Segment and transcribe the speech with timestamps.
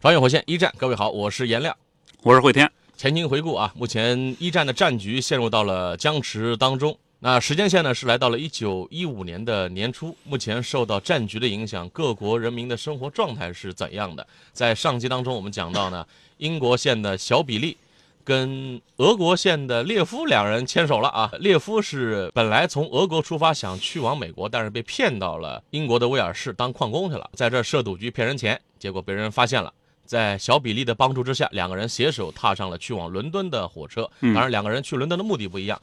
[0.00, 1.76] 穿越火线一战，各位好，我是颜亮。
[2.22, 2.70] 我是慧天。
[2.96, 6.96] 前情回顾啊，目前一战的战局陷入到了僵持当中。
[7.18, 10.16] 那时间线呢是来到了一九一五年的年初。
[10.22, 14.24] 目前受到战局的影响，各国人民的生活状态是怎样的？
[14.52, 16.06] 在上集当中我们讲到呢，
[16.36, 17.76] 英国线的小比利
[18.22, 21.28] 跟俄国线的列夫两人牵手了啊。
[21.40, 29.74] 列夫是本来从俄国出发想去往美国，但是被骗到了英国的威尔士当矿工去了，在这儿设赌局骗人钱，结果被人发现了。
[30.08, 34.10] 在小比利的帮助之下，两个人携手踏上了去往伦敦的火车。
[34.20, 35.78] 当然，两个人去伦敦的目的不一样。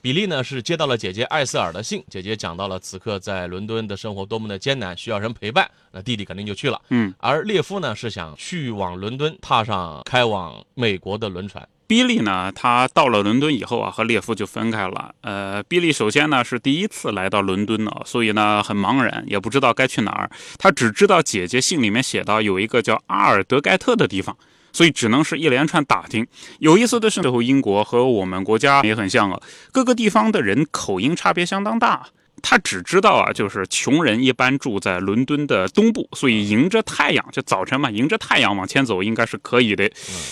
[0.00, 5.70] 比利呢是接到了姐姐艾瑟尔的信，姐姐讲到了此刻在伦敦的生活多么的艰难，需要人陪伴。
[5.92, 6.80] 那弟弟肯定就去了。
[6.88, 11.68] 嗯，而列夫呢是想去往伦敦，踏上开往美国的轮船。
[11.86, 15.14] 比利呢，他到了伦敦以后啊，和列夫就分开了。
[15.20, 20.30] 呃，比利首先呢是第一次来到伦敦呢，所以呢很茫然，也不知道该去哪儿。
[20.58, 24.36] 他只知道姐姐信里面写到有一个叫阿尔德盖特的地方，
[24.72, 26.26] 所以只能是一连串打听。
[26.58, 29.40] 有意思的是，最后英国和我们国家也很像啊，
[29.70, 32.08] 各个地方的人口音差别相当大。
[32.42, 39.90] 他只知道啊，就是穷人一般住在伦敦的东部，所以迎着太阳，就早晨嘛，迎着太阳往前走应该是可以的。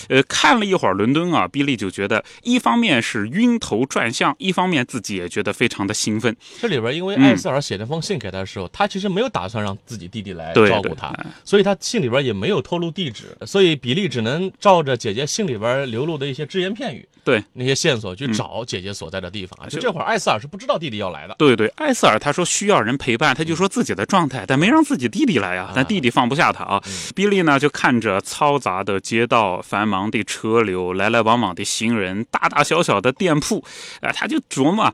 [0.09, 6.35] 呃，看了一会儿伦敦啊，比利就觉得一方面是晕头转向，一方面自己也觉得非常的兴奋。
[6.61, 19.67] 这里边因为艾斯尔写那封信给他的时候，他其实没有打算让自己弟弟来照顾他，所以他信里边也没有透露地址，所以比利只能照着姐姐信里边流露的一些只言片语，对那些线索去找姐姐所在的地方啊。
[19.67, 21.35] 就这会儿，艾斯尔是不知道弟弟要来的。
[21.37, 22.17] 对对，艾斯尔。
[22.17, 25.73] 他说需要人陪伴，他就说自己的状态，但没让自己弟弟来啊。
[25.75, 26.81] 但弟弟放不下他啊。
[27.13, 33.63] 比利呢就看着嘈杂的街道、繁忙的车流、来来往往的行人、大大小小的店铺，
[34.01, 34.93] 啊，他就琢磨，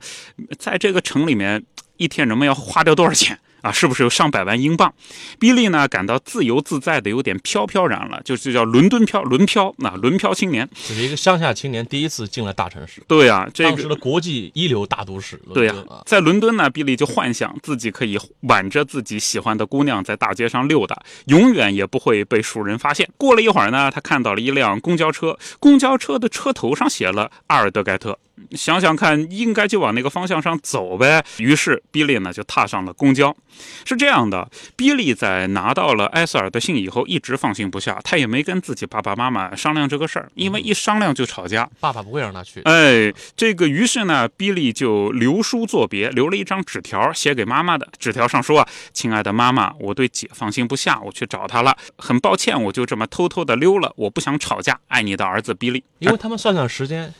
[0.58, 1.64] 在这个城里面
[1.98, 3.38] 一天人们要花掉多少钱。
[3.62, 4.94] 啊，是不是有上百万英镑？
[5.40, 13.02] 比利呢感到自由自在的，有点飘飘然了，就是叫伦敦漂，轮漂，那轮漂青年，只是一个乡下青年第一次进了大城市。
[13.08, 15.40] 对呀，这个当时的国际一流大都市。
[15.54, 23.08] 对呀，在伦敦呢，比利就幻想自己可以挽着自己喜欢的姑娘在大街上溜达，永远也不会被熟人发现。
[23.18, 28.18] 过了一会儿呢，他看到了一辆公交车，公交车的车头上写了阿尔德盖特。
[28.54, 31.24] 想想看，应该就往那个方向上走呗。
[31.38, 33.36] 于是，比利呢就踏上了公交。
[33.86, 41.70] 是这样的，比利在拿到了埃塞尔的信以后，一直放心不下，他也没跟自己爸爸妈妈商量这个事儿，因为一商量就吵架。
[41.80, 42.62] 爸爸不会让他去。
[42.64, 47.88] 哎，这个，于是呢，比利就留书作别，留了一张纸条写给妈妈的。
[47.98, 51.76] 纸条上说啊：“亲爱的妈妈，我对姐放心不下，我去找她了。
[51.98, 53.92] 很抱歉，我就这么偷偷的溜了。
[53.96, 54.80] 我不想吵架。
[54.88, 57.14] 爱你的儿子比利。”因为他们算算时间。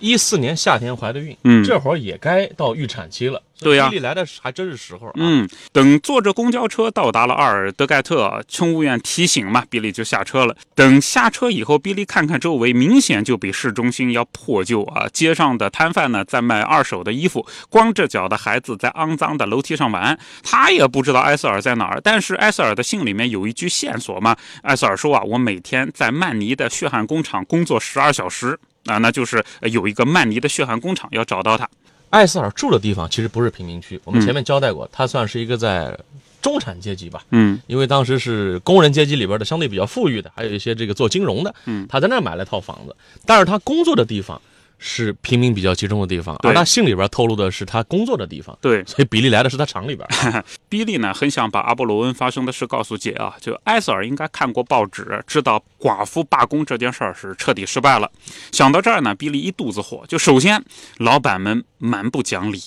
[0.00, 3.42] 一四年夏天怀的孕，嗯，这会儿也该到预产期了。
[3.60, 5.12] 对呀，比利来的还真是时候啊。
[5.16, 10.54] 嗯，等坐着公交车到达了阿尔德盖特，乘务员提醒嘛，比利就下车了。
[10.76, 15.08] 等下车以后，比利看看周围，明显就比市中心要破旧啊。
[15.12, 20.16] 街上的摊贩呢在卖二手的衣服，光着脚的孩子在肮脏的楼梯上玩。
[20.44, 24.36] 他也不知道埃塞尔在哪儿，但是埃塞尔的信里面有一句线索嘛。
[24.62, 28.56] 埃塞尔说啊，我每天在曼尼的血汗工厂工作十二小时。
[28.86, 31.68] 啊，那就是有一个曼尼的血汗工厂，要找到他。
[32.10, 35.98] 艾斯尔住的地方其实不是贫民区，我们前面交代过，他算是一个在
[36.40, 37.22] 中产阶级吧。
[37.30, 41.54] 嗯，因为当时是工人阶级里边的相对比较富裕的，还有一些这个做金融的。
[41.66, 42.96] 嗯，他在那儿买了套房子，
[43.26, 44.40] 但是他工作的地方。
[44.78, 48.56] 是平民比较集中的地方，而他信里边透露的是他工作的地方。
[48.60, 50.08] 对， 所以比利来的是他厂里边。
[50.68, 58.10] 比利呢，很想把阿波罗恩发生的事告诉姐啊，就埃塞尔应该看过报纸，知道寡妇罢工这件事儿是彻底失败了。
[58.52, 60.04] 想到这儿呢，比利一肚子火。
[60.08, 60.62] 就首先，
[60.98, 62.60] 老板们蛮不讲理，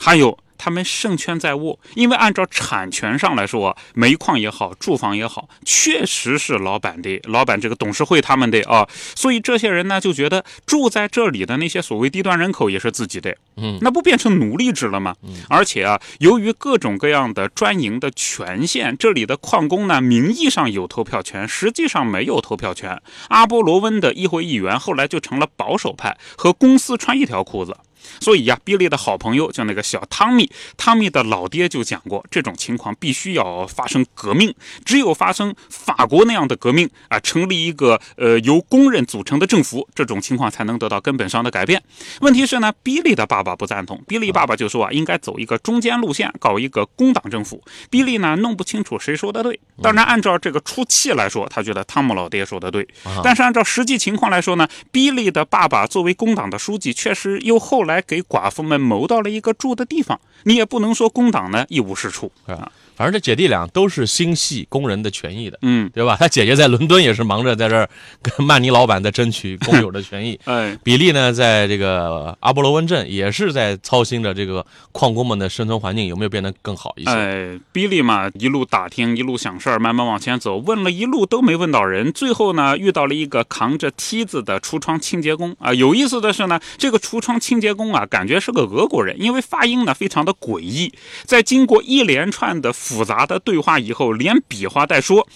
[0.00, 0.38] 还有。
[0.58, 15.14] 他们胜券在握，因为按照产权上来说，煤矿也好，住房也好，确实是老板的，老板这个董事会他们的啊，所以这些人呢就觉得住在这里的那些所谓低端人口也是自己的，嗯，那不变成奴隶制了吗？
[15.22, 23.00] 嗯，而且啊，由于各种各样的专营的权限，这里的矿工呢名义上有投票权，实际上没有投票权。
[23.28, 27.76] 阿波罗温的议会议员后来就成了保守派，和公司穿一条裤子。
[28.20, 41.82] 所以呀，比利的好朋友就那个小汤米，汤米的老爹就讲过，这种情况必须要发生革命，只有发生法国那样的革命啊，成立一个呃由工人组成的政府，这种情况才能得到根本上的改变。
[42.20, 47.62] 问题是呢，比利的爸爸不赞同，比利爸爸就说啊，应该走一个中间路线，搞一个工党政府。
[47.90, 52.86] 比利呢弄不清楚谁说的对，当然按照这个出气来说，他觉得汤姆老爹说的对，
[53.22, 62.70] 但是按照实际情况来说呢，比利的爸爸作为工党的书记，确实又后来给寡妇们谋到了一个住的地方，你也不能说工党呢一无是处啊。
[62.98, 66.16] 反正这姐弟俩都是心系工人的权益的，嗯，对吧？
[66.18, 67.88] 他姐姐在伦敦也是忙着在这儿
[68.20, 77.10] 跟曼尼老板在争取工友的权益， 哎，比利呢，在这个阿波罗温镇也是在操心着这个矿工们的生存环境有没有变得更好一些。
[77.10, 85.72] 哎，比利嘛，一路打听，一路想事儿，慢慢往前走，问了一路都没问到人，最后呢，遇到了一个扛着梯子的橱窗清洁工啊。
[85.72, 90.92] 有意思的是呢，这个橱窗清洁工啊，感觉是个俄国人，因为发音呢非常的诡异，
[91.24, 92.74] 在经过一连串的。
[92.88, 95.28] 复杂的对话以后，连比划带说，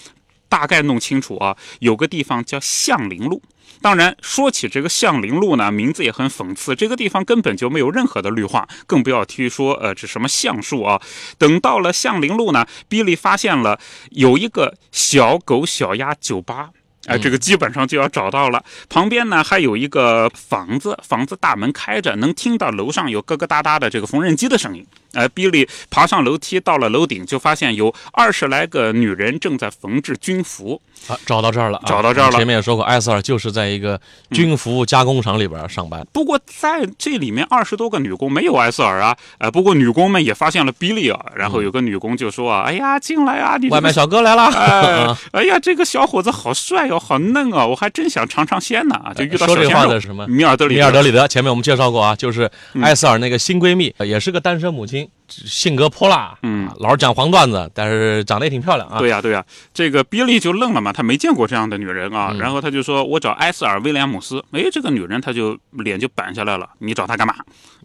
[0.49, 1.55] 大概弄清楚啊。
[1.79, 3.41] 有个地方叫向林路。
[3.81, 6.73] 当然，说起这个向林路呢，名字也很讽刺。
[6.75, 11.01] 这个地方根本就没有任何的绿化，更不要提说呃这什么橡树啊。
[11.37, 13.79] 等到了向林路呢，比利发现了
[14.11, 16.69] 有一个小狗小鸭酒吧。
[17.07, 18.63] 哎，这个基本上就要找到了。
[18.87, 24.85] 旁边呢还有一个房子，房子大门开着，能听到楼上有咯咯哒哒的这个缝纫机的声音。
[25.13, 30.81] 哎，比利爬上楼梯，到了楼顶，就发现有二十来个女人正在缝制军服。
[31.07, 32.37] 啊，找到这儿了，找到这儿了。
[32.37, 33.99] 前面也说过，艾瑟尔就是在一个
[34.31, 36.05] 军服加工厂里边上班。
[36.13, 39.15] 不过在这里面，二十多个女工没有艾瑟尔啊。
[39.37, 41.19] 呃，不过女工们也发现了比利啊。
[41.35, 44.45] 然后有个女工就说啊：“哎呀，进来啊，你外卖小哥来了。
[45.33, 50.25] 哎呀，这个小伙子好帅哟，好嫩啊，我还真想尝尝鲜呢。”啊，就遇到说这话的什么？
[50.27, 51.27] 米尔德里米尔德里德。
[51.27, 52.49] 前面我们介绍过啊，就是
[52.81, 55.02] 艾瑟尔那个新闺蜜，也是个单身母亲。
[55.27, 58.99] 性格泼辣，嗯，老是讲黄段子，但是长得也挺漂亮啊。
[58.99, 62.33] 对呀，对呀，这个比利就愣了嘛，他没见过这样的女人啊。
[62.37, 66.69] 然后他就说：“我找埃斯尔威廉姆斯。”哎，这个女人她就脸就板下来了。
[66.79, 67.35] 你找她干嘛？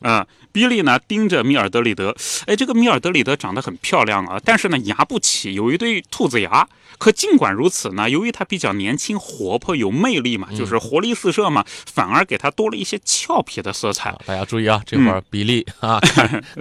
[0.03, 2.15] 嗯，比利呢盯着米尔德里德。
[2.47, 6.69] 哎，这个米尔德里德长得很漂亮啊，但是呢牙不齐，有一对兔子牙。
[6.99, 14.15] 可尽管如此呢，由于他比较年轻、活泼、有魅力嘛，就是活力四射嘛，反而给他多了一些俏皮的色彩。
[14.27, 16.01] 大家注意啊，这块儿比利啊，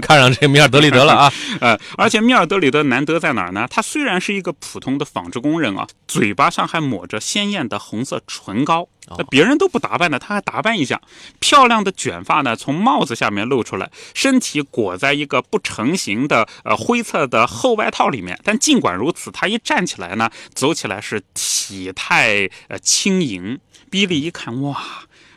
[0.01, 1.34] 看上这个米尔德里德了啊。
[1.60, 3.68] 呃，而且米尔德里德难得在哪儿呢？
[3.69, 8.88] 他虽然是一个普通的纺织工人啊，嘴巴上还抹着鲜艳的红色唇膏。
[9.18, 11.00] 那别人都不打扮的，他还打扮一下。
[11.39, 18.39] 漂亮的卷发呢，从帽子下面露出来，身体裹在一个不成形的呃灰色的厚外套里面。
[18.44, 23.59] 但尽管如此，他一站起来呢，走起来是体态呃轻盈。
[23.89, 24.77] 比利一看，哇，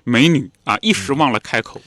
[0.02, 1.81] 美女啊，一时忘了开口。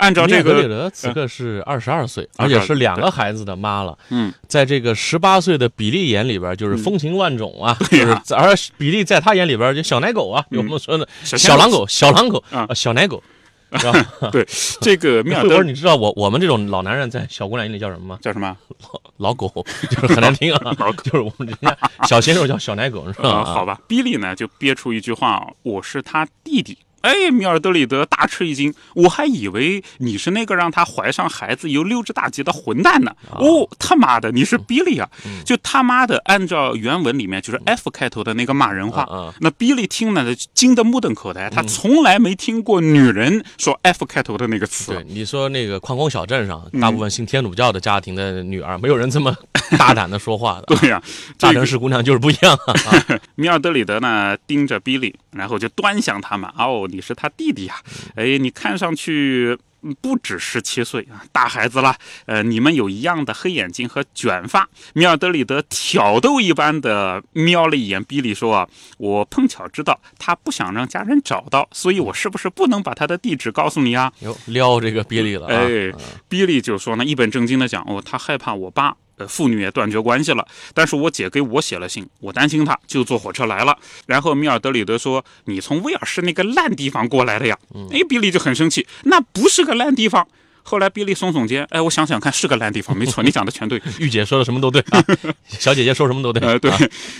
[0.00, 3.96] 按照这个，米尔德此刻是二十二岁，而且是两个孩子的妈了。
[4.08, 7.76] 嗯，在这个十八岁的比利眼里边，就是风情万种啊。
[7.90, 13.22] 就是，而比利在他眼里边就小奶狗啊，有我们说的小狼狗、小狼狗啊，小奶狗。
[14.32, 14.44] 对，
[14.80, 18.18] 这个 米尔德，你知道我我们这种老男人在小姑娘眼里叫什么吗？
[18.20, 18.56] 叫什么？
[18.80, 19.48] 老老狗，
[19.88, 20.74] 就是很难听啊。
[21.04, 21.76] 就是我们人家
[22.08, 23.44] 小鲜肉叫小奶狗，是吧？
[23.44, 33.12] 好吧，比利呢就憋出一句话：“我是他弟弟。”哎，米尔德里德大吃一惊，我还以为你是那个让他怀上孩子又溜之大吉的混蛋呢。
[33.30, 35.08] 哦，他妈的，你是比利啊！
[35.44, 39.32] 就他妈的，按照原文里面就是 F 开头的那个骂人话。
[39.40, 44.92] 那比利听了惊得目瞪口呆，他从来没听过女人说 F 开头的那个词。
[44.92, 49.34] 对，你说那个矿工小镇上，大部分信天主教的家庭的女儿，没有人这么
[49.78, 50.66] 大胆的说话的。
[50.76, 51.02] 对呀，
[51.40, 52.58] 大城市姑娘就是不一样。
[53.36, 56.50] 米尔德里德呢，盯着比利，然后就端详他们。
[56.58, 56.86] 哦。
[56.90, 57.76] 你是他弟弟呀？
[58.16, 59.56] 哎，你看上去
[60.02, 61.96] 不止十七岁啊，大孩子了。
[62.26, 64.68] 呃，你们有一样的黑眼睛和卷发。
[64.92, 68.68] 米尔德里德挑逗一般的瞄了一眼比利，说：“啊，
[68.98, 75.46] 我碰巧知道他不想让家人找到，所以我是不是不能把他的地址告诉你啊？”哟，撩这个比利了。
[75.46, 75.92] 哎，
[76.28, 78.94] 比利就说呢，一本正经的讲：“哦，他害怕我爸。”
[79.26, 83.76] 父女也断绝关系了，但是我姐给我写了信，我担心她，就坐火车来了。
[84.06, 87.58] 然后米尔德里德说：“你从威尔士那个烂地方过来的呀？”
[87.92, 90.26] 哎，比利就很生气，那不是个烂地方。
[90.62, 93.80] 后来比利耸耸肩，哎，我想想看，是个烂地方， 没错，你讲的全对。
[93.98, 95.04] 玉姐说的什么都对啊，
[95.48, 96.46] 小姐姐说什么都对。
[96.46, 96.78] 呃，对啊，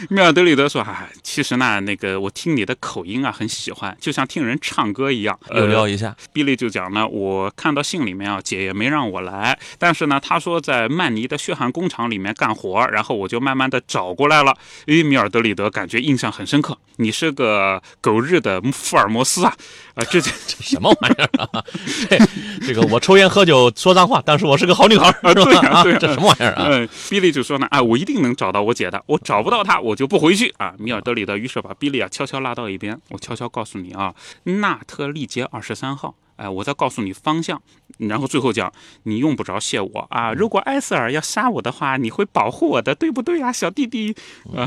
[0.09, 5.39] 米尔德里德说，哎，其实呢，那个我听你的口音啊，很喜欢，就像听人唱歌一样。
[5.55, 14.57] 又聊一下，比利就讲呢，我看到信里面啊，姐也没让我来，但是呢，他说在曼尼的血汗工厂里面干活，然后我就慢慢的找过来了。
[14.87, 19.55] 诶，米尔德里德感觉印象很深刻，你是个狗日的福尔摩斯啊！
[19.95, 21.65] 啊，这这 这什么玩意儿啊？
[22.09, 22.19] 这
[22.67, 26.67] 这个我抽烟喝酒说脏话，但是我是个好女孩对对呀这什么玩意儿啊？
[26.69, 30.75] 嗯，比利就说呢，啊，我一定能找到我姐的，我找不到她，我就不回去啊。
[30.79, 34.13] 米尔德里德于是把比利啊悄悄拉到一边，我悄悄告诉你啊，
[34.45, 36.17] 纳特利街二十三号。
[36.41, 37.61] 哎，我再告诉你方向，
[37.99, 40.33] 然后最后讲，你用不着谢我啊。
[40.33, 44.17] 如果埃塞尔要杀我的话，你会保护我的，对不对啊，小弟弟？
[44.57, 44.67] 啊，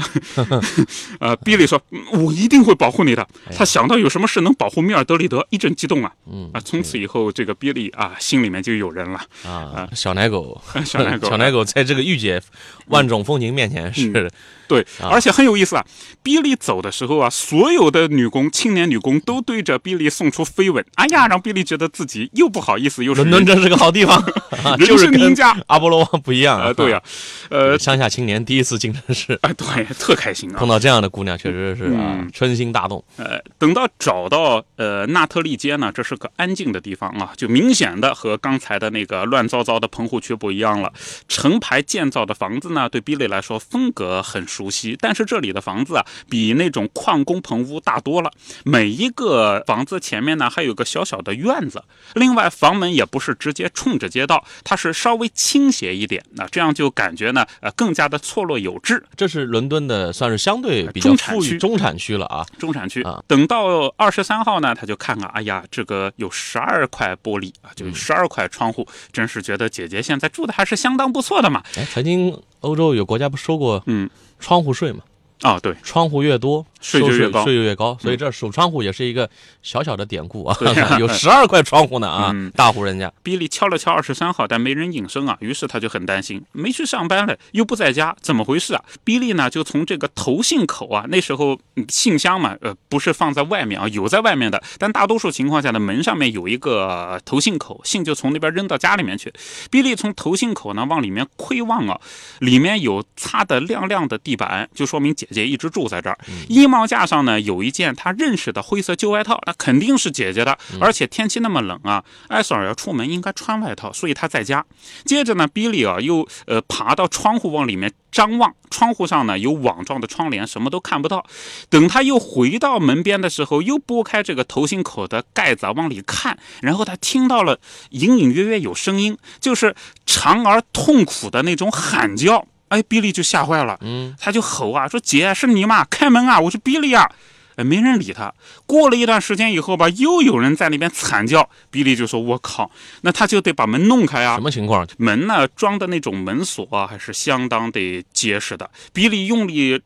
[1.19, 3.27] 呃，比利说，嗯我一定会保护你的。
[3.55, 6.13] 他想到有什么事能保护米尔德里德，一阵激动啊。
[6.31, 9.19] 嗯啊，从此以后，这个比利啊，心里面就有人了。
[9.43, 12.39] 啊，小奶狗， 小奶狗 小奶狗在这个御姐
[12.87, 14.29] 万种风情面前是
[14.67, 15.85] 对，啊而且很有意思啊。
[16.21, 20.83] 比利走的时候啊，所有的女工、青年女工都对着比利送出飞吻。
[20.95, 24.23] 哎呀，让比利觉得自己又不好意思，又是伦敦，真是个好地方，
[24.79, 27.01] 就是跟生赢家阿波罗王不一样啊，对呀、
[27.49, 30.67] 呃， 乡下青年第一次进城市，哎，对， 特开心啊碰。
[30.67, 31.91] 到这样的姑娘，确实是
[32.33, 33.03] 春心大动。
[33.17, 40.91] 呃，等到找到呃纳特利街呢，这是个安静的地方啊，就明显的和刚才的那个乱糟糟的棚户区不一样了。
[41.27, 48.31] 成排建造的房子呢，对比利来说风格很熟悉，但是这里的房子啊，比那种矿工棚屋大多了。
[48.63, 51.83] 每一个房子前面呢，还有个小小的院子，
[52.15, 59.03] 另外房门也不是直接冲着街道，它是稍微倾斜一点，那这样就感觉呢，呃，更加的错落有致。
[59.15, 62.45] 这是伦敦的算是相对比较中产区富裕中产区了啊。
[62.57, 63.23] 中产区啊。
[63.27, 71.63] 等到二十三号呢，他就看看，哎呀，这个有十二块玻璃啊，就十二块窗户，真是觉得姐姐现在住的还是相当不错的嘛。
[71.75, 74.09] 哎，曾经欧洲有国家不说过嗯，
[74.43, 75.01] 窗户睡嘛？
[75.43, 77.97] 哦，对，窗户越多，税就越高嗯税就越高。
[78.01, 79.29] 所以这守窗户也是一个
[79.61, 80.57] 小小的典故啊
[80.99, 83.11] 有十二块窗户呢啊嗯，大户人家。
[83.21, 88.83] 比利敲了敲二十三号，但没人应声啊，于是他就很担心，没去上班了，又不在家，怎么回事啊？
[89.03, 99.33] 比利呢，就从这个投信口啊，那时候嗯信箱嘛，呃，不是放在外面啊，有在外面的，但大多数情况下呢，门上面有一个呃投信口，信就从那边扔到家里面去。
[99.69, 101.99] 比利从投信口呢往里面窥望啊，
[102.39, 106.17] 里面有擦的亮亮的地板，就说明姐姐一直住在这儿。
[106.47, 110.57] 衣帽架上呢有一件她认识的灰色旧外套，那肯定是姐姐的。
[110.79, 114.63] 而且天气那么冷啊，艾索尔要出门应该穿外套，所以她在家。
[115.03, 121.25] 接着呢，比利啊又呃爬到窗户往里面张望，窗户上呢有网状的窗帘，什么都看不到。
[121.69, 127.59] 等他又回到门边的时候，又拨开这个头心口的盖子啊往里看，然后他听到了
[127.89, 129.75] 隐隐约约有声音，就是
[130.05, 132.47] 长而痛苦的那种喊叫。
[132.73, 135.85] 哎，比利就吓坏了，嗯，他就吼啊，说姐是你吗？
[135.91, 137.07] 开门啊，我是比利啊。
[137.55, 138.33] 哎，没人理他。
[138.65, 144.41] 过了一段时间以后吧，又有人在那边惨叫，比利就说：“我靠！”那他就得把门弄开啊什。
[144.41, 144.87] 么情况？
[144.97, 148.67] 门呢装的那种门锁啊，还是相当的结实的。
[148.91, 149.79] 比利用力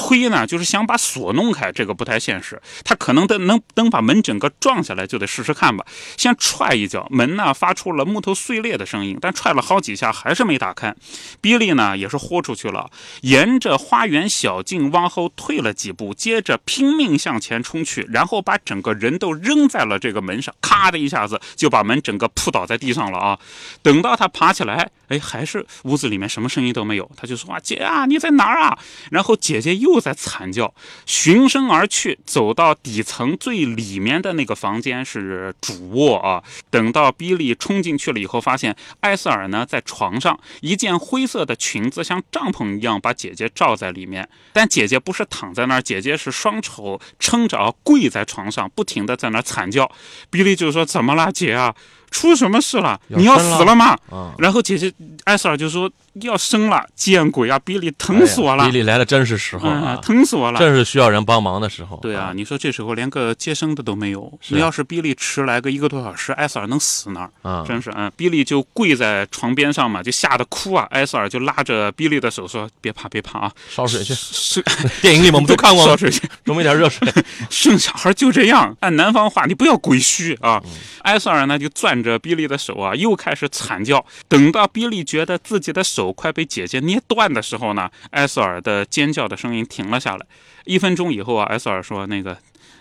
[0.00, 2.58] 推呢，就是想把锁弄开，这个不太现实。
[2.84, 5.84] 他可能等能等把门整个撞下来，就得试试看吧。
[6.16, 10.94] 先踹一脚，门呢发出了木头碎裂的声音，但踹了好几下还是没打开。
[11.42, 12.90] 比利呢也是豁出去了，
[13.20, 23.38] 沿着花园小径往后退了几步，接着拼命向前冲去，然后把整个人都扔在了这个门上，咔的一下子就把门整个扑倒在地上了啊！
[23.82, 28.78] 等到他爬起来，哎，还是屋子里面什么声音都没有，他就说啊，姐啊，你在哪儿啊？
[29.10, 30.72] 然后姐姐又在惨叫，
[31.04, 36.42] 循声而去，走到底层最里面的那个房间是主卧啊。
[36.70, 49.90] 等到比利冲进去了以后，发现艾瑟尔呢在床上，一件灰色的裙子像帐篷一样把姐姐罩在里面，但姐姐不是躺在那儿，姐姐是双手撑着跪在床上，不停的在那儿惨叫。
[50.30, 51.74] 比利就说：“怎么了，姐啊？
[52.10, 53.00] 出什么事了？
[53.08, 54.92] 要你要死了吗？”啊，然后姐姐
[55.24, 55.90] 艾瑟尔就说
[56.22, 57.58] ：“要生了，见鬼啊！
[57.64, 61.98] 比利疼死我了，哎比利来的真是时候嗯，啊，疼死我了。”正是需要人帮忙的时候。
[62.02, 68.10] 对啊，，你说这时候连个接生的都没有，你要是比利迟来个一个多小时，艾瑟尔能死那儿，啊，真是嗯。
[68.16, 70.86] 比利就跪在床边上嘛，就吓得哭啊。
[70.90, 74.12] 艾瑟尔就拉着比利的手说：“别怕，别怕啊，烧水去。
[74.14, 74.62] 是
[75.00, 77.06] 电影里面我们都看过烧，水去，准备点热水。
[77.48, 78.76] 生小孩就这样。
[78.80, 80.60] 按南方话，你不要鬼虚啊。
[80.64, 80.70] 嗯
[81.02, 84.04] 艾瑟尔呢就攥着比利的手啊，又开始惨叫。
[84.28, 90.26] 等到比利觉得自己的手快被姐姐捏断的时候呢，艾索尔的尖叫的声音停了下来。
[90.64, 92.36] 一分钟以后啊，艾索尔说：“那个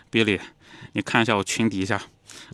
[0.09, 0.39] 比利，
[0.93, 2.01] 你看一下我裙底下。”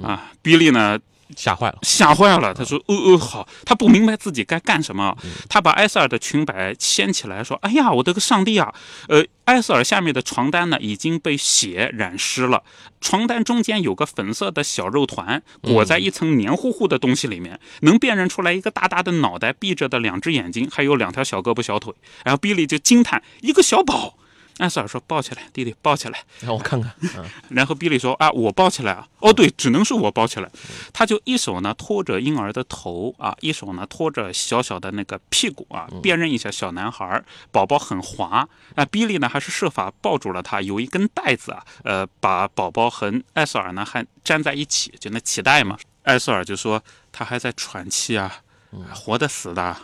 [0.01, 0.99] 啊，比利呢
[1.35, 1.77] 吓坏了。
[1.81, 5.17] 吓坏了，他说：“哦哦，好。”他不明白自己该干什么，
[5.49, 8.73] 他把埃塞尔的裙摆掀起来，说：“哎呀，我的个上帝啊！”
[9.09, 12.63] 呃，埃塞尔下面的床单呢已经被血染湿了，
[13.01, 21.93] 床单中间有个粉色的小肉团，裹在一层黏糊糊的东西里面，能辨认出来一个大大的脑袋，闭着的两只眼睛，还有两条小胳膊小腿。
[22.23, 24.17] 然后比利就惊叹：“一个小宝！”
[24.59, 26.93] 埃塞尔说：“抱起来，弟弟，抱起来。”让我看看。
[27.17, 29.07] 嗯然后比利说：“啊，我抱起来啊！
[29.19, 30.49] 哦，对，只能是我抱起来。”
[30.93, 38.85] 他就一手呢托着婴儿的头啊，一手呢托着小小的那个屁股啊，辨认一下小男孩儿，宝宝很滑啊。
[38.85, 45.77] 比利呢还是设法抱住了他，有一根带子啊，呃，把宝宝和艾斯尔呢还粘在一起，就那脐带嘛。
[46.03, 46.81] 艾斯尔就说
[47.11, 48.41] 他还在喘气啊，
[48.93, 49.75] 活的死的。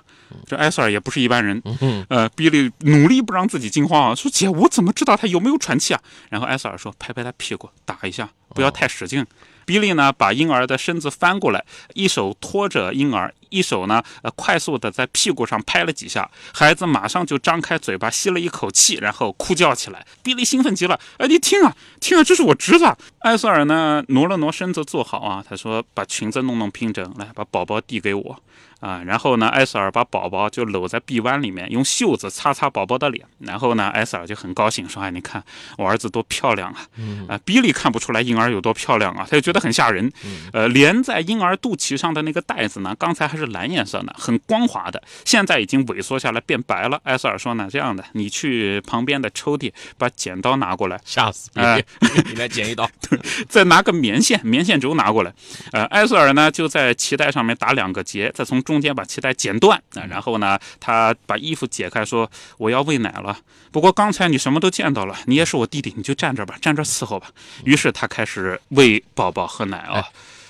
[0.46, 1.62] 这艾塞尔也不是一般人，
[2.10, 6.02] 呃，比利努力不让自己惊慌啊，说姐，我怎么知道他有没有喘气啊？
[6.30, 9.26] 然后艾塞尔说，拍拍他屁股，打一下，不要太使劲。
[9.66, 20.04] 比利呢，把婴儿的身子翻过来，一手托着婴儿，一手呢，呃，快速的在屁股上拍了几下，孩子马上就张开嘴巴吸了一口气，然后哭叫起来。
[20.24, 22.86] 比利兴奋极了，哎，你听啊，听啊，这是我侄子。
[23.20, 28.42] 艾瑟尔呢，挪了挪身子坐好啊，他说，把裙子弄弄平整，来，把宝宝递给我。
[28.80, 33.24] 啊，然后呢，艾瑟尔把宝宝就搂在臂弯里面，用袖子擦擦宝宝的脸。
[33.38, 35.44] 然后呢，艾瑟尔就很高兴，说：“哎，你看
[35.78, 36.88] 我儿子多漂亮啊！”
[37.30, 40.12] 啊，比利看不出来婴儿有多漂亮啊，他就觉得很吓人。
[40.52, 47.00] 呃，连在婴儿肚脐上的那个带子呢，刚才还是蓝颜色呢，很光滑的，现在已经萎缩下来变白了。
[47.04, 51.86] 埃塞尔说呢：“这样的，你去旁边的抽屉把剪刀拿过来，吓死比哎利！
[52.32, 52.90] 你来剪一刀。
[53.50, 55.34] 再拿个棉线，棉线轴拿过来。
[55.72, 59.78] 呃，埃塞尔呢就在脐带上面打两个结，再从中间把脐带剪断。
[59.96, 63.38] 啊、然后呢，他把衣服解开，说：“我要喂奶了。
[63.72, 67.28] 不过刚才你什么都见到了，你也是我弟弟，你就站这吧，站这伺候吧。”
[67.66, 70.04] 于是他开始喂宝宝喝奶啊。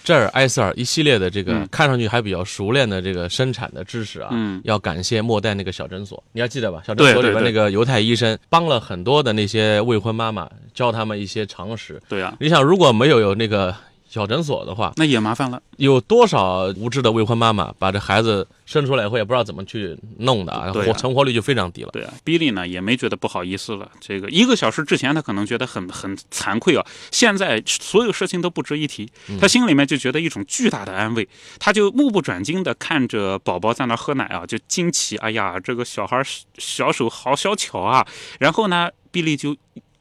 [0.03, 6.81] 这儿埃塞尔一系列的这个嗯看上去还比较熟练的这个生产的知识啊，嗯要感谢末代那个小诊所，你还记得吧？
[6.85, 12.01] 小诊所里边那个犹太医生帮了很多的那些未婚妈妈，教他们一些常识。
[12.09, 13.75] 对啊，你想，如果没有有那个
[14.11, 15.63] 小诊所的话，那也麻烦了。
[15.77, 21.89] 有多少无知的未婚妈妈把这孩子生出来以后也不知道怎么去弄的啊，活成活率就非常低了。
[21.93, 23.89] 对啊，比利呢也没觉得不好意思了。
[24.01, 31.25] 这个一个小时之前，他可能觉得很很惭愧啊，现在所有事情都不值一提，他心里面就觉得一种巨大的安慰。
[31.57, 36.21] 他就目不转睛地看着宝宝在那喝奶啊，就惊奇，哎呀，这个小孩
[36.57, 38.05] 小手好小巧啊。
[38.41, 39.55] 然后呢，比利就。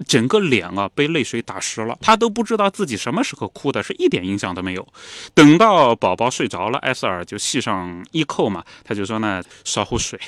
[0.07, 4.87] 整个脸啊被泪水打湿了，他都不知道自己什么时候哭的，是一点印象都没有。
[5.35, 10.18] 等到宝宝睡着了，埃塞尔就系上衣扣嘛，他就说呢，烧壶水，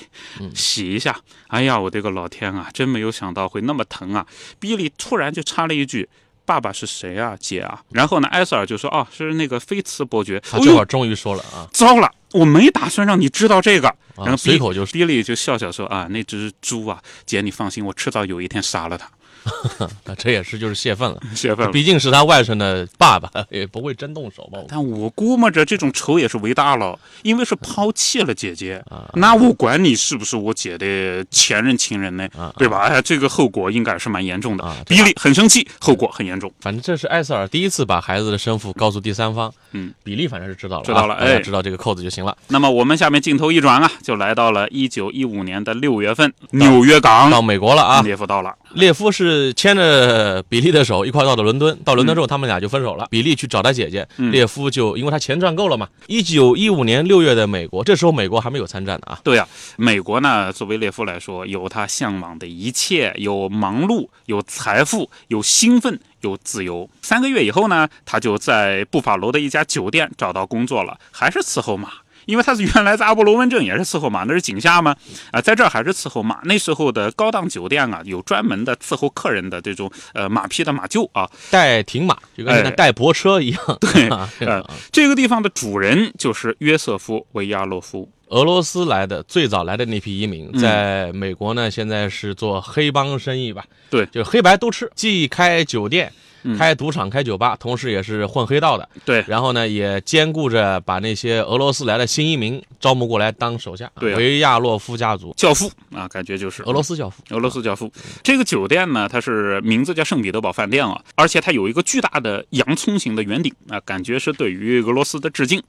[0.55, 1.19] 洗一下。
[1.49, 4.27] 哎呀，我的个老天啊，真没有想到会那么疼啊！
[4.59, 6.09] 比利突然就插了一句
[6.45, 13.95] ：“爸爸是谁啊，姐啊？”然后呢，埃塞尔就说：“哦，是那个菲茨伯爵。”他这会儿终于说了啊，糟了，我没打算让你知道这个。
[14.17, 19.11] 然后啊随口就是比利就笑笑说：“啊，那只猪啊，姐你放心，我迟早有一天杀了它。
[20.07, 21.21] 啊这也是就是泄愤了。
[21.35, 21.73] 泄愤了。
[21.73, 24.59] 毕竟是他外甥的爸爸，也不会真动手吧？
[24.69, 32.79] 但我估摸着这种仇也是为大了，因为是抛弃了姐姐， 啊那我管你是不是我姐的前任情人呢，啊对吧？
[32.79, 34.65] 哎，这个后果应该是蛮严重的。
[34.65, 36.53] 啊比利很生气，后果很严重。
[36.61, 39.53] 反正这是艾塞尔第一次把孩子的生父告诉第三方。
[39.73, 42.37] 嗯，比利反正是知道了啊，知道了哎知道这个扣子就行了。
[42.49, 48.55] 那么我们下面镜头一转啊，就来到了一九一五年的六月份，纽约港，到美国了啊，列夫到了。
[48.75, 53.07] 列夫是牵着比利的手一块到的伦敦，到伦敦之后他们俩就分手了。
[53.11, 55.89] 比利去找他姐姐，嗯列夫就因为他钱赚够了嘛。
[56.07, 59.21] 一九一五年六月的美国，这时候美国还没有参战呢啊。
[59.25, 66.89] 对呀、美国呢，作为列夫来说，有他向往的一切，有忙碌，有财富，有兴奋，有自由。
[67.01, 71.89] 三个月以后呢，他就在布法罗的一家酒店找到工作了，还是伺候马。
[72.27, 74.95] 因为他是原来在阿波罗温镇也是伺候马，那是井下嘛，
[75.31, 76.41] 啊、在这儿还是伺候马。
[76.45, 83.61] 那时候的高档酒店啊，有专门的伺候客人的这种呃马匹的马厩啊，带停马，就跟带泊车一样。
[83.81, 88.09] 对啊这呃这个地方的主人就是约瑟夫·维亚洛夫。
[88.29, 93.65] 俄罗斯来的最早来的那批移民，嗯在美国呢，现在是做黑帮生意吧？
[93.91, 96.23] 对就黑白都吃，既开酒店嗯。
[96.59, 98.89] 开赌场、开酒吧，同时也是混黑道的。
[99.05, 103.91] 对然后呢，也兼顾着把那些俄罗斯来的新移民招募过来当手下。
[103.99, 107.23] 对啊维亚洛夫家族，教父啊，感觉就是俄罗斯教父。
[107.31, 107.91] 俄罗斯教父。
[108.23, 115.63] 这个酒店呢，它是名字叫圣彼得堡饭店啊，而且它有一个巨大的洋葱形的圆顶啊，感觉是对于俄罗斯的致敬。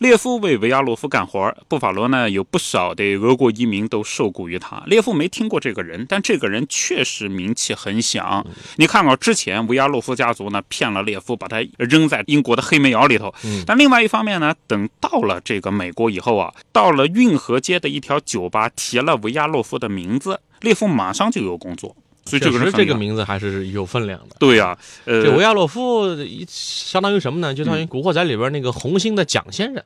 [0.00, 4.82] 列夫为维亚洛夫干活，布法罗呢有不少的俄国移民都受雇于他。
[4.86, 8.44] 列夫没听过这个人，但这个人确实名气很响。
[8.76, 13.32] 你看啊，之前维亚洛夫家族呢骗了列夫，把他扔在英国的黑煤窑里头。
[13.44, 21.94] 嗯但另外一方面呢，等到了这个美国以后啊，到了运河街的一条酒吧，提了维亚洛夫的名字，列夫马上就有工作。
[22.24, 24.34] 所以这个人这个名字还是有分量的。
[24.40, 26.04] 对呀、呃，这维亚洛夫
[26.48, 27.54] 相当于什么呢？
[27.54, 29.80] 就相当于《古惑仔》里边那个红星的蒋先生，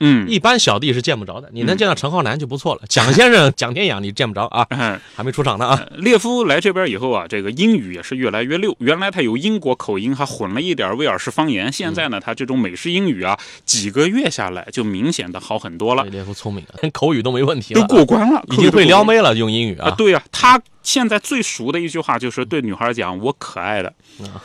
[0.00, 2.82] 嗯，一般小弟是见不着的，你能见到陈浩南就不错了。
[2.88, 5.86] 蒋先生、 蒋天养你见不着啊，哎还没出场呢啊。
[5.96, 8.74] 列夫来这边以后啊，这个英语也是越来越溜。
[8.80, 11.72] 原来他有英国口音，还混了一点威尔士方言。
[11.72, 19.88] 现在呢，他这种美式英语啊，几个月下来就明显的好很多了，列夫聪明啊， 口语都没问题都，过关了，已经被撩妹妹了，用英语啊。
[19.88, 19.94] 啊。
[19.96, 23.92] 对呀、他现在最熟的一句话就是对女孩讲“我可爱的”，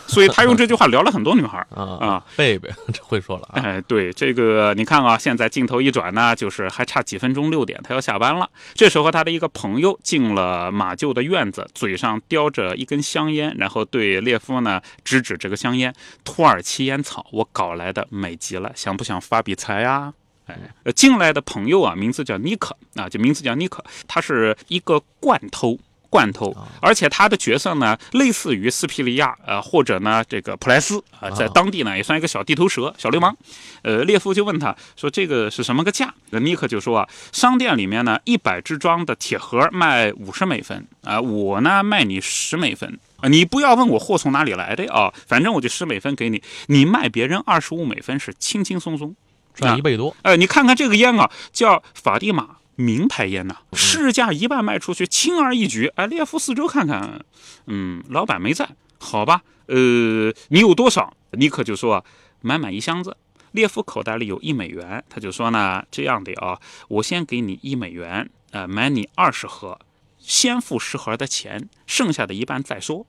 [0.07, 1.59] 所以他用这句话聊了很多女孩。
[1.75, 3.61] 啊啊，贝贝 这会说了啊。
[3.61, 8.49] 哎，对这个，你看啊，现在镜头一转呢，就是还差几分钟六点，他要下班了。
[8.73, 20.13] 这时候，他的一个朋友进了马厩的院子，嘴上叼着一根香烟，然后对列夫呢指指这个香烟：“土耳其烟草，我搞来的，美极了，想不想发笔财啊？”
[20.47, 25.77] 哎，呃，进来的朋友啊，名字叫尼克啊，就名字叫尼克，他是一个惯偷。
[26.09, 33.35] 惯偷，而且他的角色呢，类似于斯皮利亚，呃，或者呢这个普莱斯啊，在当地呢也算一个小地头蛇、小流氓。
[33.83, 49.15] 呃，列夫就问他说：“这个是什么个价？”那尼克就说啊，商店里面呢，一百支装的铁盒卖五十美分啊、我呢卖你十美分啊、你不要问我货从哪里来的啊，反正我就十美分给你，你卖别人二十五美分是轻轻松松。
[49.55, 52.47] 赚一倍多，呃，你看看这个烟啊，叫法蒂玛
[52.79, 55.91] 名牌烟呐、市价一半卖出去，轻而易举。
[55.95, 57.25] 哎，列夫四周看看，
[57.67, 61.13] 嗯，老板没在，好吧，呃，你有多少？
[61.31, 62.03] 尼克就说啊，
[62.39, 63.17] 满满一箱子。
[63.51, 69.77] 列夫口袋里有一美元，他就说呢，这样的啊，我先给你一美元，呃，买你二十盒，
[70.17, 73.05] 先付十盒的钱，剩下的一半再说。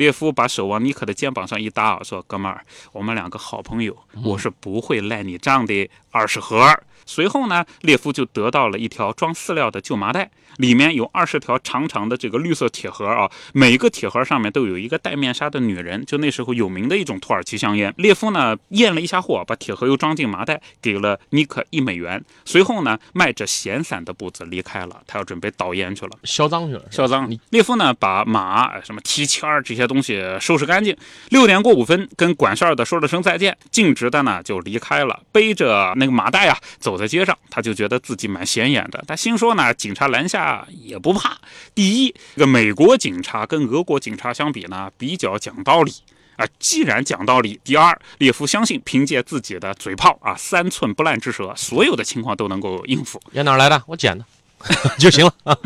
[0.00, 5.90] 列夫把手往尼克的肩膀上一搭啊，说：“哥们儿，我们两个好朋友，我是不会赖你账的。
[6.10, 17.92] 二十盒。”随后呢，列夫就得到了一条装饲料的旧麻袋，里面有二十条长长的这个绿色铁盒啊，每个铁盒上面都有一个戴面纱的女人，就那时候有名的一种土耳其香烟。
[17.96, 22.22] 列夫呢验了一下货，把铁盒又装进麻袋，给了尼克一美元。
[22.44, 26.12] 随后呢，迈着闲散的步子离开了，他要准备倒烟去了。
[26.24, 26.82] 销赃去了。
[26.90, 27.30] 销赃。
[27.48, 30.94] 列夫呢，把马、呃什么提签儿这些东西收拾干净。
[31.30, 39.02] 六点过五分，跟管事儿的说了声再见，径直的呢就离开了，背着那个麻袋啊，走在街上，他就觉得自己蛮显眼的。
[39.06, 41.38] 他心说呢，警察拦下啊也不怕。
[41.74, 45.92] 第一，这个美国警察跟俄国警察相比呢，比较讲道理。
[46.36, 53.20] 啊，既然讲道理，第二，列夫相信凭借自己的嘴炮啊，三寸不烂之舌，所有的情况都能够应付。
[53.32, 53.82] 烟哪来的？
[53.86, 54.24] 我捡的
[54.98, 55.56] 就行了啊。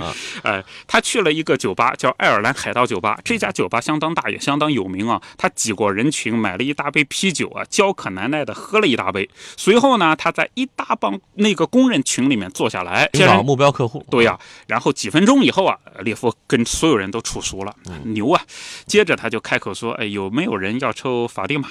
[0.42, 3.18] 哎，他去了一个酒吧，叫爱尔兰海盗酒吧。
[3.24, 5.20] 这家酒吧相当大，也相当有名啊。
[5.36, 9.28] 他挤过人群，买了一大杯啤酒啊，焦渴难耐的喝了一大杯。
[9.56, 14.04] 随后呢，他在一大帮那个工人群里面坐下来，寻找目标客户。
[14.10, 18.42] 对呀、然后几分钟以后啊，列夫跟所有人都处熟了，牛啊！
[18.86, 21.68] 接着他就开口说：“哎，有没有人要抽法蒂玛？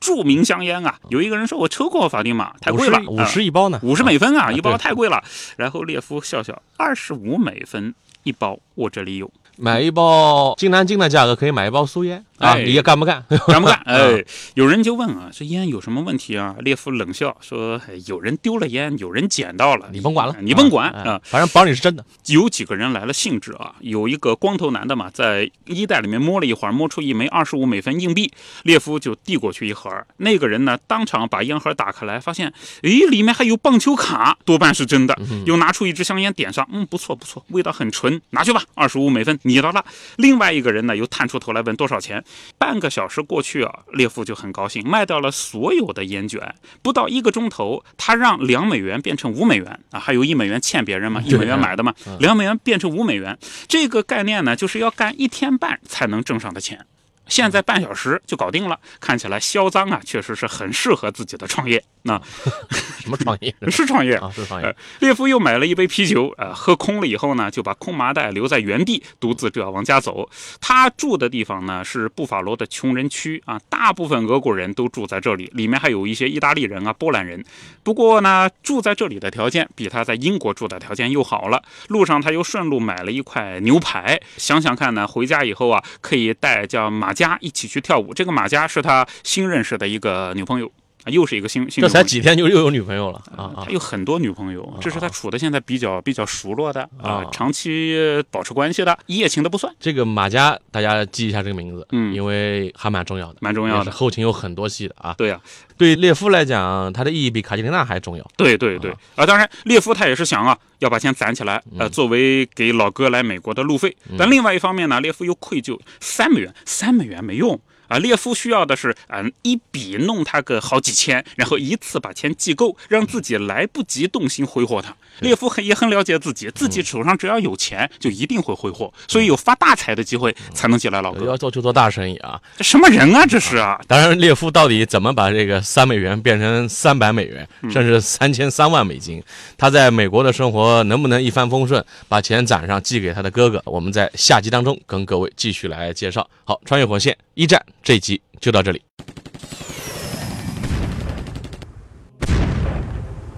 [0.00, 5.22] 著名香烟啊！”有一个人说：“我抽过法蒂玛，太贵了，五十一包呢，五十美分啊，啊一包太贵了。”
[5.56, 13.22] 然后列夫笑笑：“二十五美分一包，我这里有。”买一包金南京的价格可以买一包苏烟啊，哎你也干不干？
[13.46, 13.76] 干不干？
[13.84, 16.56] 哎，有人就问啊，这烟有什么问题啊？
[16.60, 22.02] 列夫冷笑说：“哎有人丢了烟，有人捡到了，你甭管了，你甭管哎啊。”反正保你是真的。
[22.28, 29.90] 有几个人来了兴致啊，有一个光头男的嘛，在衣袋里面摸了一会儿，摸出一枚二十五美分硬币，列夫就递过去一盒。
[30.16, 32.50] 那个人呢，当场把烟盒打开来，发现，
[32.82, 35.14] 诶，里面还有棒球卡，多半是真的。
[35.44, 39.84] 又拿出一支香烟点上，嗯，不错不错，味道很纯，拿去吧，二十五美分，你的了。
[40.16, 42.24] 另外一个人呢，又探出头来问多少钱。
[42.56, 46.54] 半个小时过去啊，列夫就很高兴，卖掉了所有的烟卷。
[46.82, 53.36] 不到一个钟头，他让两美元变成五美元啊，还有一美元欠别人嘛，一美元买的嘛，两美元变成五美元。
[53.66, 56.86] 这个概念呢，就是要干一天半才能挣上的钱。
[57.30, 61.82] 现在半小时就搞定了，看起来销赃啊，确实是很适合自己的创业。
[62.02, 62.20] 那、
[63.00, 64.30] 什么创业 是创业啊？
[64.34, 64.74] 是创业呃。
[64.98, 70.28] 列夫又买了一杯啤酒，呃，喝空了以后呢，就把空麻袋留在原地，独自就要往家走。
[70.60, 77.44] 他住的地方呢是布法罗的穷人区啊，大部分俄国人都住在这里，里面还有一些意大利人啊、波兰人。
[77.82, 81.62] 不过呢，住在这里的条件比他在英国住的条件又好了。
[81.88, 88.14] 路上他又顺路买了一块牛排，想想看呢，回家以后啊，可以带叫马佳一起去跳舞。
[88.14, 90.72] 这个马佳是他新认识的一个女朋友。
[91.04, 91.82] 啊，又是一个新新。
[91.82, 93.62] 这才几天就又有女朋友了啊啊！
[93.64, 97.96] 他有很多女朋友，这是他处的现在比较比较熟络的啊，长期
[98.30, 99.74] 保持关系的，一夜情的不算。
[99.80, 105.14] 这个马家大家记一下这个名字，嗯，因为还蛮重要的，蛮重要的，后勤有很多戏的啊。
[105.16, 105.40] 对呀，
[105.76, 108.30] 对列夫来讲，他的意义比卡捷琳娜还重要。
[108.36, 113.96] 对对对啊，当然列夫他也是想啊，要把钱攒起来，呃，作为给老哥来美国的路费。
[114.18, 117.58] 但另外一方面呢，列夫又愧疚，三美元，三美元没用。
[117.90, 124.94] 啊，列夫需要的是，嗯，一笔弄他个好几千，然后一次把钱寄够，让自己来不及动心挥霍他。
[125.18, 131.26] 列夫很也很了解自己，自己手上只要有钱，就一定会挥霍，所以有发大财的机会才能进来老哥。
[131.26, 132.40] 要做就做大生意啊！
[132.56, 133.78] 这什么人啊，这是啊！
[133.88, 139.20] 当然，列夫到底怎么把这个三美元变成三百美元，甚至三千三万美金？
[139.58, 143.60] 他在美国的生活能不能一帆风顺，把钱攒上寄给他的哥哥？
[143.66, 146.26] 我们在下集当中跟各位继续来介绍。
[146.44, 147.64] 好，穿越火线一战。
[147.82, 148.82] 这一集就到这里。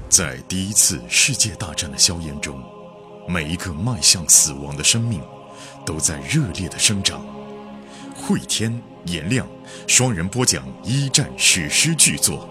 [0.08, 2.62] 在第一次世界大战的硝烟中，
[3.26, 5.22] 每一个迈向死亡的生命
[5.86, 7.24] 都在热烈的生长。
[8.14, 9.46] 汇天、颜亮
[9.86, 12.46] 双人播讲一战史诗巨作，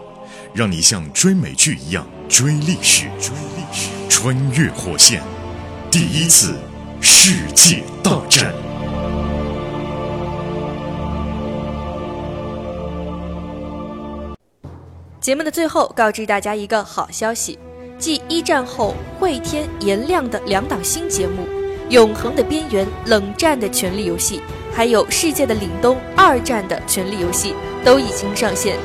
[0.55, 3.05] 让你像追美剧一样追历史。
[3.19, 5.21] 追历史，穿越火线，
[5.91, 6.57] 第一次
[6.99, 8.70] 世界大战。
[15.21, 17.59] 节目的最后，告知大家一个好消息：
[17.99, 21.43] 继一战后汇天、颜亮的两档新节目
[21.89, 24.37] 《永恒的边缘》《冷战的权力游戏》，
[24.75, 27.53] 还有《世界的凛冬》二战的权力游戏
[27.85, 28.75] 都已经上线。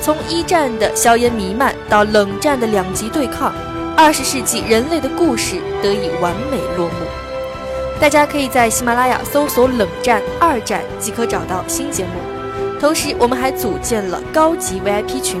[0.00, 3.52] 从一战的硝烟弥漫到冷战的两极对抗，
[3.96, 6.94] 二十世纪人类的故事得以完美落幕。
[8.00, 12.10] 大家可以在喜马拉雅搜索“冷战二战”即可找到新节目。
[12.78, 15.40] 同时，我们还组建了高级 VIP 群。